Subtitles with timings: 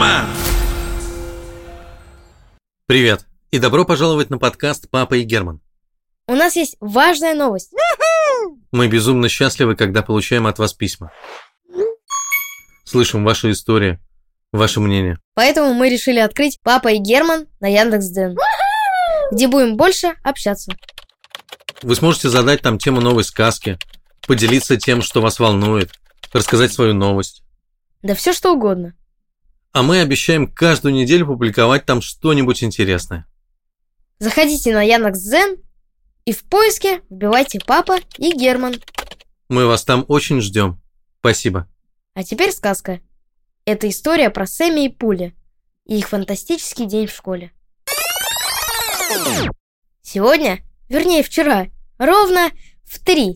[0.00, 0.24] Герман!
[2.86, 5.60] Привет, и добро пожаловать на подкаст «Папа и Герман».
[6.26, 7.74] У нас есть важная новость.
[8.72, 11.12] Мы безумно счастливы, когда получаем от вас письма.
[12.84, 13.98] Слышим ваши истории,
[14.52, 15.18] ваше мнение.
[15.34, 18.38] Поэтому мы решили открыть Папа и Герман на Яндекс.Дзен,
[19.32, 20.72] где будем больше общаться.
[21.82, 23.78] Вы сможете задать там тему новой сказки,
[24.26, 25.90] поделиться тем, что вас волнует,
[26.32, 27.42] рассказать свою новость.
[28.00, 28.94] Да все что угодно.
[29.72, 33.26] А мы обещаем каждую неделю публиковать там что-нибудь интересное.
[34.18, 35.58] Заходите на Яндекс.Дзен
[36.24, 38.76] и в поиске вбивайте Папа и Герман.
[39.48, 40.80] Мы вас там очень ждем.
[41.20, 41.68] Спасибо.
[42.14, 43.00] А теперь сказка.
[43.64, 45.34] Это история про Сэмми и Пули
[45.86, 47.52] и их фантастический день в школе.
[50.02, 51.66] Сегодня, вернее вчера,
[51.98, 52.50] ровно
[52.84, 53.34] в три,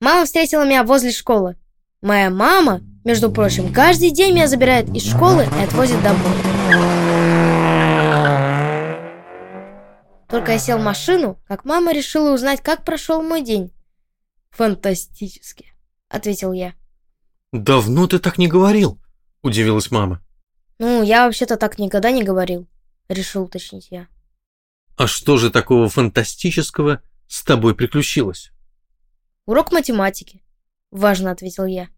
[0.00, 1.56] мама встретила меня возле школы.
[2.00, 6.32] Моя мама, между прочим, каждый день меня забирает из школы и отвозит домой.
[10.28, 13.70] Только я сел в машину, как мама решила узнать, как прошел мой день.
[14.50, 15.66] Фантастически,
[16.08, 16.74] ответил я.
[17.52, 18.98] Давно ты так не говорил,
[19.42, 20.20] удивилась мама.
[20.78, 22.66] Ну, я вообще-то так никогда не говорил,
[23.08, 24.08] решил уточнить я.
[24.96, 28.50] А что же такого фантастического с тобой приключилось?
[29.46, 30.42] Урок математики,
[30.90, 31.88] важно ответил я.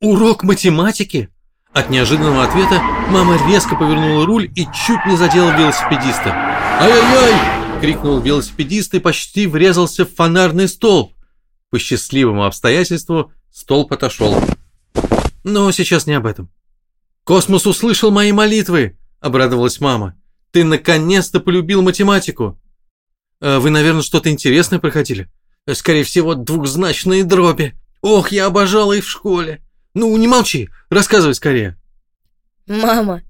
[0.00, 1.30] Урок математики?
[1.72, 6.30] От неожиданного ответа мама резко повернула руль и чуть не задела велосипедиста.
[6.80, 11.12] «Ай-яй-яй!»– крикнул велосипедист и почти врезался в фонарный столб.
[11.70, 14.36] По счастливому обстоятельству столб отошел.
[15.42, 16.48] Но сейчас не об этом.
[17.24, 20.14] «Космос услышал мои молитвы!»– обрадовалась мама.
[20.52, 22.60] «Ты наконец-то полюбил математику!»
[23.40, 25.28] «Э, «Вы, наверное, что-то интересное проходили?»
[25.72, 27.74] «Скорее всего, двухзначные дроби.
[28.02, 29.63] Ох, я обожала их в школе!»
[29.94, 31.76] Ну, не молчи, рассказывай скорее.
[32.66, 33.22] Мама,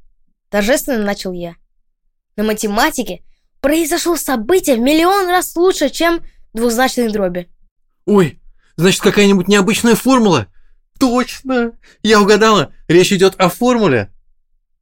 [0.48, 1.56] торжественно начал я.
[2.36, 3.22] На математике
[3.60, 6.24] произошло событие в миллион раз лучше, чем
[6.54, 7.48] двузначные дроби.
[8.06, 8.40] Ой,
[8.76, 10.46] значит, какая-нибудь необычная формула?
[10.98, 11.72] Точно!
[12.02, 14.10] Я угадала, речь идет о формуле.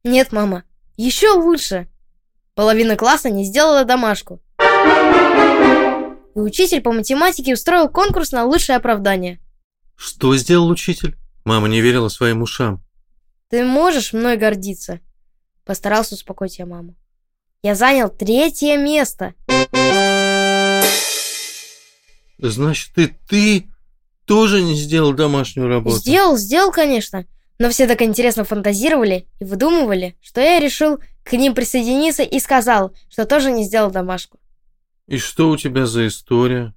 [0.05, 0.63] Нет, мама,
[0.95, 1.87] еще лучше.
[2.55, 4.41] Половина класса не сделала домашку.
[6.35, 9.39] И учитель по математике устроил конкурс на лучшее оправдание.
[9.95, 11.17] Что сделал учитель?
[11.45, 12.83] Мама не верила своим ушам.
[13.49, 14.99] Ты можешь мной гордиться?
[15.65, 16.95] Постарался успокоить я маму.
[17.61, 19.33] Я занял третье место.
[22.37, 23.69] Значит, и ты
[24.25, 25.97] тоже не сделал домашнюю работу?
[25.97, 27.25] Сделал, сделал, конечно.
[27.59, 32.93] Но все так интересно фантазировали и выдумывали, что я решил к ним присоединиться и сказал,
[33.09, 34.39] что тоже не сделал домашку.
[35.07, 36.73] И что у тебя за история?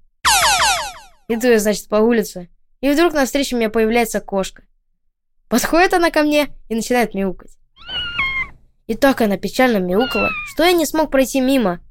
[1.27, 2.49] Иду я, значит, по улице,
[2.81, 4.63] и вдруг навстречу мне появляется кошка.
[5.49, 7.57] Подходит она ко мне и начинает мяукать.
[8.87, 11.81] И так она печально мяукала, что я не смог пройти мимо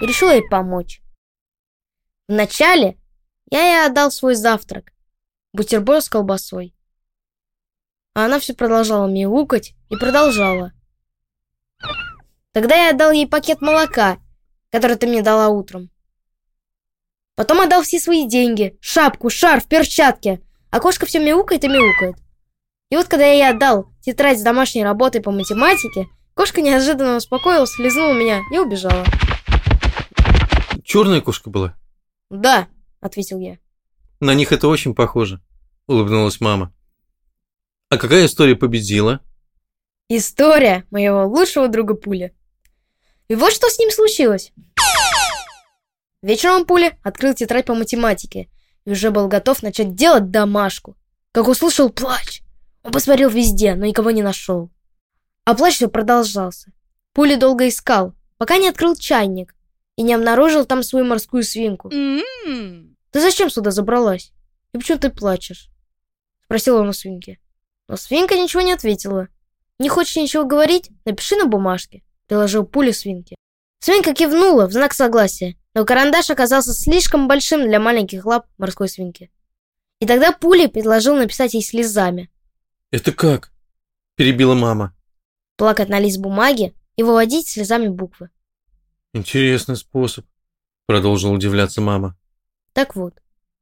[0.00, 1.02] и решил ей помочь.
[2.28, 2.98] Вначале
[3.50, 4.92] я ей отдал свой завтрак,
[5.52, 6.74] бутерброд с колбасой.
[8.14, 10.72] А она все продолжала мяукать и продолжала.
[12.52, 14.18] Тогда я отдал ей пакет молока,
[14.70, 15.90] который ты мне дала утром.
[17.34, 20.40] Потом отдал все свои деньги, шапку, шарф, перчатки.
[20.70, 22.16] А кошка все мяукает и мяукает.
[22.90, 27.78] И вот когда я ей отдал тетрадь с домашней работой по математике, кошка неожиданно успокоилась,
[27.78, 29.04] лизнула меня и убежала.
[30.84, 31.74] Черная кошка была?
[32.28, 32.68] Да,
[33.00, 33.58] ответил я.
[34.20, 35.40] На них это очень похоже,
[35.86, 36.72] улыбнулась мама.
[37.88, 39.20] А какая история победила?
[40.08, 42.34] История моего лучшего друга Пули.
[43.28, 44.52] И вот что с ним случилось.
[46.22, 48.48] Вечером Пуля открыл тетрадь по математике
[48.84, 50.96] и уже был готов начать делать домашку,
[51.32, 52.42] как услышал плач.
[52.84, 54.70] Он посмотрел везде, но никого не нашел.
[55.44, 56.72] А плач все продолжался.
[57.12, 59.54] Пуля долго искал, пока не открыл чайник
[59.96, 61.88] и не обнаружил там свою морскую свинку.
[61.88, 62.94] Mm-hmm.
[63.10, 64.32] «Ты зачем сюда забралась?
[64.72, 65.68] И почему ты плачешь?»
[66.44, 67.40] Спросил он у свинки.
[67.88, 69.28] Но свинка ничего не ответила.
[69.78, 70.90] «Не хочешь ничего говорить?
[71.04, 73.36] Напиши на бумажке»,— приложил пулю свинки.
[73.84, 79.32] Свинка кивнула в знак согласия, но карандаш оказался слишком большим для маленьких лап морской свинки.
[79.98, 82.30] И тогда Пули предложил написать ей слезами.
[82.92, 83.50] «Это как?»–
[84.14, 84.94] перебила мама.
[85.56, 88.30] Плакать на лист бумаги и выводить слезами буквы.
[89.14, 90.26] «Интересный способ»,–
[90.86, 92.16] продолжила удивляться мама.
[92.74, 93.14] Так вот,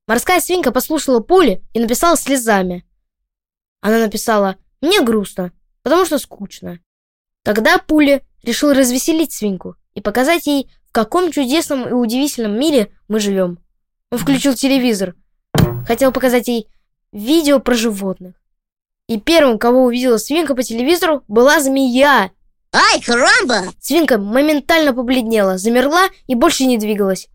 [0.06, 2.86] морская свинка послушала Пули и написала слезами.
[3.80, 5.50] Она написала «Мне грустно,
[5.82, 6.78] потому что скучно».
[7.42, 13.20] Тогда Пули решил развеселить свинку и показать ей, в каком чудесном и удивительном мире мы
[13.20, 13.58] живем.
[14.10, 15.14] Он включил телевизор,
[15.86, 16.66] хотел показать ей
[17.12, 18.34] видео про животных.
[19.06, 22.30] И первым, кого увидела свинка по телевизору, была змея.
[22.72, 23.72] Ай, карамба!
[23.80, 27.28] Свинка моментально побледнела, замерла и больше не двигалась.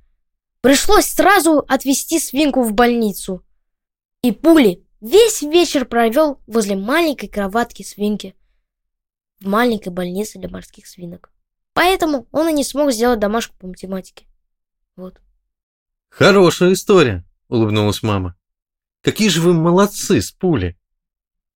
[0.61, 3.43] Пришлось сразу отвезти свинку в больницу.
[4.21, 8.35] И Пули весь вечер провел возле маленькой кроватки свинки
[9.39, 11.31] в маленькой больнице для морских свинок.
[11.75, 14.25] Поэтому он и не смог сделать домашку по математике.
[14.95, 15.19] Вот.
[16.09, 18.37] Хорошая история, улыбнулась мама.
[19.01, 20.79] Какие же вы молодцы с пули.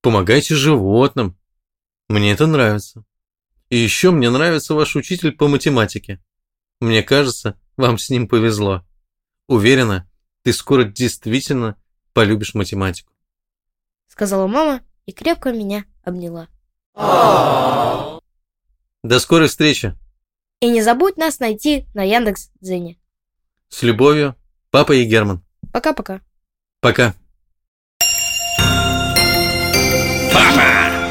[0.02, 1.40] Помогайте животным.
[2.10, 3.06] Мне это нравится.
[3.70, 6.22] И еще мне нравится ваш учитель по математике.
[6.82, 8.86] Мне кажется, вам с ним повезло.
[9.48, 10.10] Уверена,
[10.44, 11.82] ты скоро действительно
[12.12, 13.14] полюбишь математику.
[14.08, 16.50] Сказала мама и крепко меня обняла.
[19.02, 19.96] До скорой встречи.
[20.62, 22.98] И не забудь нас найти на Яндекс Дзене.
[23.70, 24.36] С любовью,
[24.72, 25.42] папа и Герман.
[25.72, 26.22] Пока-пока.
[26.82, 27.14] Пока.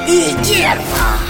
[0.08, 1.27] И Герман!